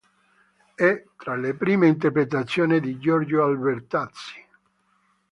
È 0.73 1.03
tra 1.15 1.35
le 1.35 1.53
prime 1.53 1.85
interpretazioni 1.85 2.79
di 2.79 2.97
Giorgio 2.97 3.43
Albertazzi. 3.43 4.43